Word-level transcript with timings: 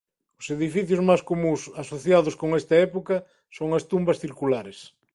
Os 0.41 0.47
edificios 0.57 1.01
máis 1.09 1.21
comúns 1.29 1.61
asociados 1.83 2.35
con 2.41 2.49
esta 2.59 2.75
época 2.87 3.15
son 3.57 3.69
as 3.77 3.83
tumbas 3.91 4.21
circulares. 4.23 4.77